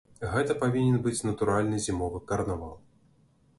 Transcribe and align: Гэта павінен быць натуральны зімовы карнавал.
Гэта 0.29 0.55
павінен 0.63 0.95
быць 1.03 1.25
натуральны 1.29 1.83
зімовы 1.87 2.25
карнавал. 2.31 2.75